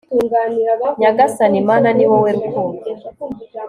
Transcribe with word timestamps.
nyagasani 0.99 1.59
mana, 1.69 1.87
ni 1.97 2.05
wowe 2.11 2.29
rukundo 2.37 2.83